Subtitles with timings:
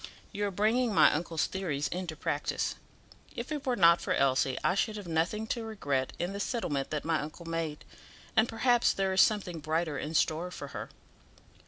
[0.31, 2.73] "You are bringing my uncle's theories into practice.
[3.35, 6.89] If it were not for Elsie I should have nothing to regret in the settlement
[6.89, 7.85] that my uncle made;
[8.35, 10.89] and, perhaps, there is something brighter in store for her."